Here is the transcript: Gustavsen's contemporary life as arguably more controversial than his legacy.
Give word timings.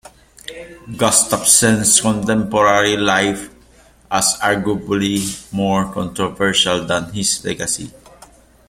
Gustavsen's 0.89 2.01
contemporary 2.01 2.97
life 2.97 3.53
as 4.09 4.33
arguably 4.41 5.53
more 5.53 5.93
controversial 5.93 6.83
than 6.87 7.13
his 7.13 7.45
legacy. 7.45 7.91